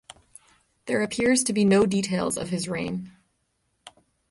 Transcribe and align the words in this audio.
There 0.87 1.03
appears 1.03 1.43
to 1.43 1.53
be 1.53 1.63
no 1.63 1.85
details 1.85 2.35
of 2.35 2.49
his 2.49 2.67
reign. 2.67 3.11